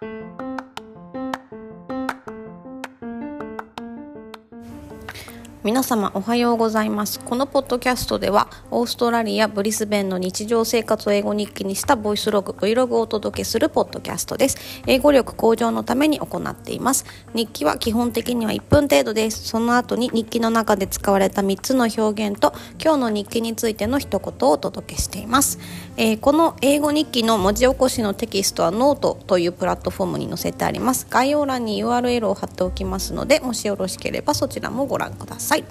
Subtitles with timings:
[0.00, 0.39] Thank you.
[5.62, 7.20] 皆様おはようございます。
[7.20, 14.56] このポッドキャストではオーストラリアブリスベンの日常生活を英語日記にしたボイスログ Vlog をお届けするポッドキャストです。
[14.86, 17.04] 英語力向上のために行っています。
[17.34, 19.48] 日記は基本的には1分程度です。
[19.48, 25.58] その後に日記の中で使われた3つの表現と今日の日記についての一言をお届けしています、
[25.96, 31.06] えー、この英語日記の文字起こしのテキストはノートというプラットフォームに載せてあります。
[31.10, 35.49] 概要欄に URL を貼っておきますのでもしよろしければそちらもご覧ください。
[35.50, 35.64] さい。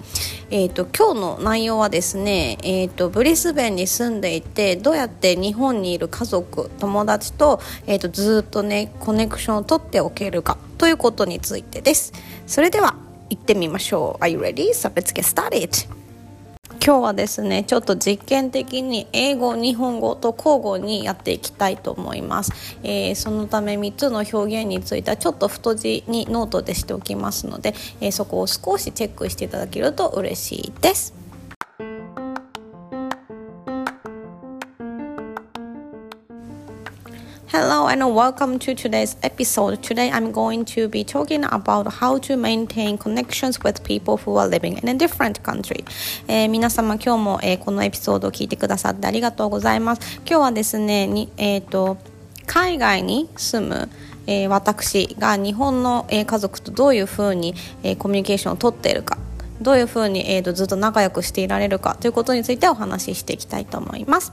[0.50, 12.12] えーと、今日の内容はですね、えーと、ブリスベンに住んでいてどうやって日本にいる家族友達と,、えーと、とずっとねコネクションを取っておけるかということについてです
[12.46, 12.96] それでは
[13.30, 14.70] 行ってみましょう Are you ready?
[14.70, 15.99] So let's get started!
[16.82, 31.19] 今日はですねちょっと実験的に英語日本語と交互にやっていきたいと思います、えー、そのため3つの表現についてはちょっと太字にノートでしておきますので、えー、そこを少しチェックしていただけると嬉しいです。
[37.52, 39.82] Hello and welcome to today's episode.
[39.82, 44.46] Today I'm going to be talking about how to maintain connections with people who are
[44.46, 45.84] living in a different country.
[46.28, 50.20] えー、皆様今日も、えー、このエピソードを聞いてくださってありがとうございます。
[50.24, 51.96] 今日はですね、にえーと、
[52.46, 53.88] 海外に住む
[54.26, 59.18] えー、私が日本の、えー、家族とどういうふうに、えー、コミュニケーションをとっているか
[59.60, 64.32] どういうふうに、えーと、ずっと仲良くしていられるかということについてお話ししていきたいと思います。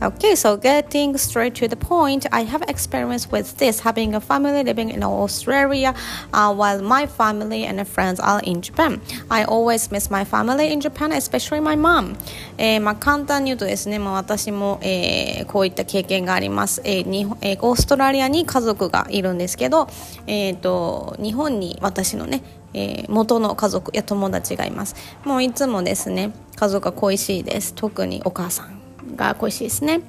[0.00, 4.64] Okay, so getting straight to the point, I have experience with this having a family
[4.64, 5.94] living in Australia
[6.32, 9.00] uh, while my family and friends are in Japan.
[9.28, 12.16] I always miss my family in Japan, especially my mom.
[12.58, 17.58] えー、まあ簡単に言うとですね、まあ、私も、えー、こういった経験があります、えーにえー。
[17.60, 19.88] オーストラリアに家族がいるんですけど、
[20.26, 22.42] えーと日本に私のね
[22.74, 30.00] えー、元の家族や友達がいますもういつもですね家族が恋しいです特にお母さんが恋しいですね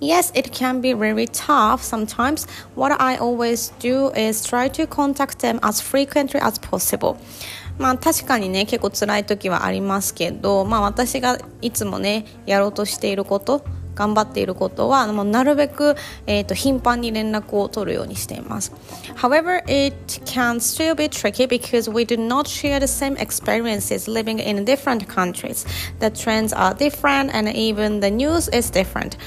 [0.00, 2.46] Yes, it can be very tough sometimes.
[2.74, 7.16] What I always do is try to contact them as frequently as possible.
[7.78, 13.64] まあ確かにね結構辛い時はありますけど、まあ私がいつもねやろうとしていること
[13.95, 15.95] 頑張っていることはもうなるべく、
[16.25, 18.71] えーと、頻繁に連絡を取るようにしています。
[19.17, 24.63] However, it can still be tricky because we do not share the same experiences living in
[24.63, 25.67] different countries.
[25.99, 29.17] The trends are different and even the news is different.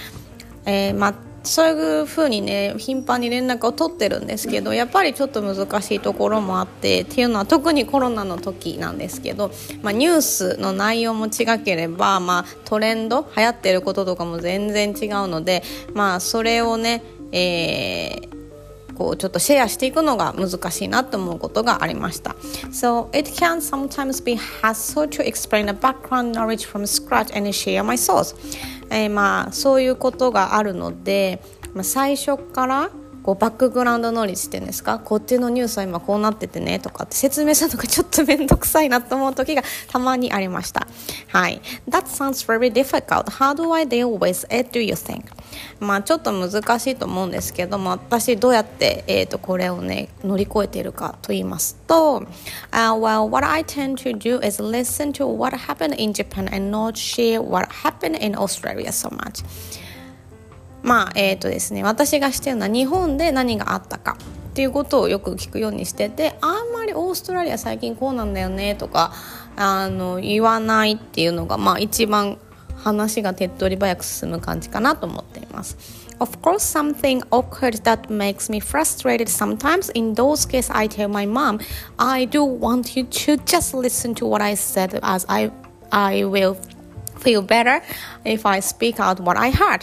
[0.65, 15.64] えーまあ そういうふうにね頻繁に連絡を取ってるんですけどやっぱりちょっと難しいところもあってっていうのは特にコロナの時なんですけど、まあ、ニュースの内容も違ければ、まあ、トレンド流行ってることとかも全然違うので、
[15.94, 18.38] まあ、それをね、えー
[18.98, 22.32] こうちょっとシェアしていくのが難しいなと思うことがありました。
[22.72, 27.96] So it can sometimes be hassle to explain the background knowledge from scratch and share my
[27.96, 28.36] source.
[28.90, 31.42] えー、まあそういうことがあるので、
[31.74, 32.92] まあ、最初から
[33.28, 40.88] こうバックグラウンドノリッジっていうんですかこっちのニュースは今こうなっててねとかって説明するのがちょっと面倒くさいなと思う時がたまにありました
[41.28, 45.26] はい That sounds very difficult How do I deal with it do you think?
[45.82, 52.22] まあちょっと難しいと思うんですけども私どうやって、えーと、これをね乗り越えているかと言いますと、
[52.72, 56.94] uh, Well what I tend to do is listen to what happened in Japan and not
[56.94, 59.44] share what happened in Australia so much
[60.88, 64.18] まあえーとですね、私がしてるのは日本で何があったか
[64.52, 69.12] っていうことをよく聞くようにしててあんまりオーストラリア最近こうなんだよねとか
[69.58, 72.38] あの言わないっていうのが、まあ、一番
[72.78, 75.78] 話が手っ取り早く進む感じかなと思っています。
[76.20, 79.92] Of course, something occurred that makes me frustrated sometimes.
[79.94, 81.60] In those cases, I tell my mom,
[81.98, 85.52] I do want you to just listen to what I said as I,
[85.92, 86.56] I will
[87.28, 87.82] feel better
[88.24, 89.82] if I speak out what I heard.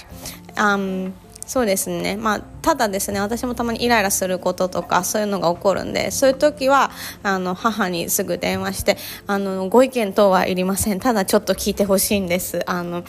[0.57, 1.13] Um,
[1.47, 6.91] そうですね、まあ、ただですね私もたまにイライラすることとかそういうのが起こるんでそういう時は
[7.23, 8.97] あの母にすぐ電話して
[9.27, 11.01] あのご意見等はいりません。
[11.01, 12.63] ただちょっと聞いてほしいんです。
[12.67, 13.05] あの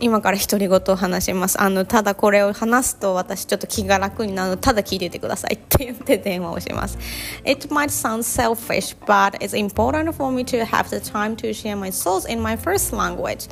[0.00, 1.60] 今から独り言を話します。
[1.60, 4.56] あのただこれを話すと私ちょっと気が楽になるの。
[4.56, 6.98] ただ聞いててくださいって言って電話をします。
[7.44, 11.90] It might sound selfish but it's important for me to have the time to share my
[11.90, 13.48] thoughts in my first language.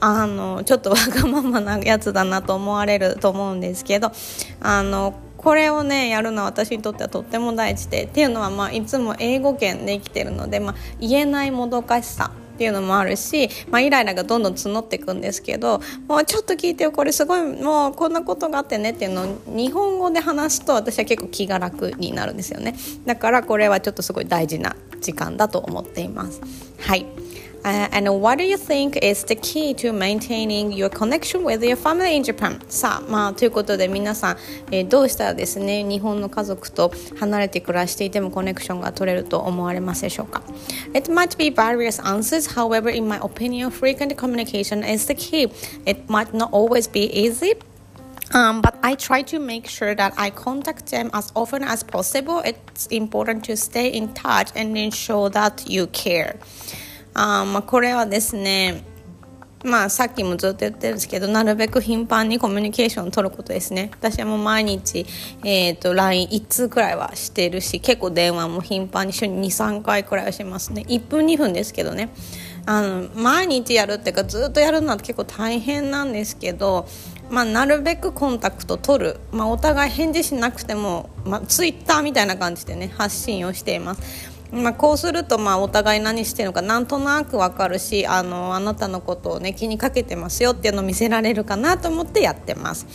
[0.00, 4.12] あのちょっとわがままなやつだなと思われると思うんですけど
[4.60, 12.30] あのこれをねやるのは私にとってはとっても大事でっていうのは、まあ、いつも英語圏で生きてるので、まあ、言えないもどかしさ。
[12.56, 22.74] っていうのもあるし、まあ、イライラがどんどん募っていくんですけどもうちょっと聞いてよこれすごいもうこんなことがあってねっていうのを日本語で話すと私は結構気が楽になるんですよね。
[23.04, 26.40] だからこれはちょっとすごい大事な時間だと思っています。
[26.80, 27.25] はい。
[27.65, 32.15] Uh, and what do you think is the key to maintaining your connection with your family
[32.15, 32.59] in Japan?
[32.67, 34.37] さあ、まあ、ということで皆さん、
[34.71, 40.41] えー、どうしたらですね、日本の家族と離れて暮らしていてもコネクションが取れると思われますでしょうか
[40.95, 45.43] It might be various answers, however, in my opinion, frequent communication is the key.
[45.85, 47.55] It might not always be easy.
[48.33, 52.39] Um, but I try to make sure that I contact them as often as possible.
[52.45, 56.37] It's important to stay in touch and ensure that you care.
[57.18, 58.84] あまあ、これはですね
[59.64, 63.90] まあさっきもずっと言ってるんですけどなるべく頻繁にコミュニケーションを取ることですね。
[63.94, 65.06] 私はもう毎日、
[65.44, 70.84] えーと、LINE1 通くらいはしてるし結構電話も頻繁に週に23回くらいはしますね。
[70.88, 72.10] 1分2分ですけどね。
[72.66, 76.86] あの毎日やるっていうかずっとやるのは結構大変なんですけど
[77.30, 84.35] まあ、なるべくコンタクト取る、まあ、お互い返事しなくても、まあ、ツイッターみたいな感じでね発信をしています。
[84.52, 92.86] まあ、こうするとまあお互い何してるのかなんとなく分かるしあのあなたのことを、ね、気にかけてますよっていうのを見せられるかなと思ってやってます。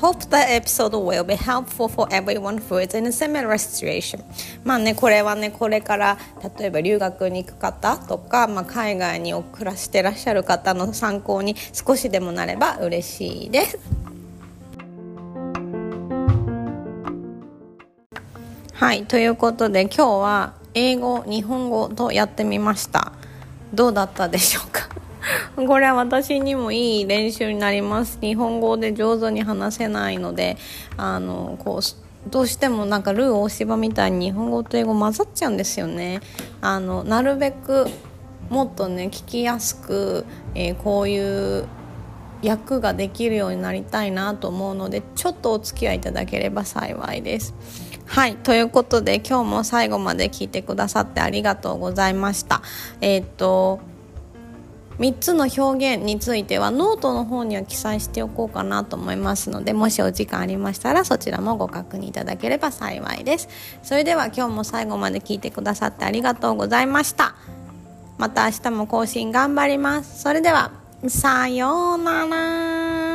[0.00, 4.22] Hope the episode will be helpful for everyone who is in a similar situation.
[4.62, 6.18] まあね、これはね、これから
[6.58, 13.78] 例えば留学に行く方とか、まあ、海外に暮らしてらっしゃる方の参考に少しでもなれば嬉しいです。
[18.72, 23.12] はい、ということで今日は英語日本語とやってみました。
[23.74, 24.88] どうだったでしょうか？
[25.66, 28.18] これは私にもいい練習になります。
[28.20, 30.56] 日本語で上手に話せないので
[30.96, 36.20] あのこうどうしてもなんかルー大芝みたいに日本語と英語混ざっちゃうんですよね。
[36.60, 37.88] あのなるべく
[38.48, 41.66] もっとね聞きやすく、えー、こういう
[42.40, 47.52] 役ができるようになりたいなと思うのでちょっとお付き合いいただければ幸いです。
[48.08, 52.62] はいということで今日も最後まで聞いてくださってありがとうございました。
[53.00, 53.80] えっ、と
[54.98, 63.48] 3つの表現についてはノートの方には記載しておこうかなと思いますのでもしお時間ありましたらそちらもご確認いただければ幸いです。
[63.82, 67.36] それでは今日も最後まで聞いてくださってありがとうございました。
[68.16, 70.22] また明日も更新頑張ります。
[70.22, 70.72] それでは
[71.06, 73.07] さようなら。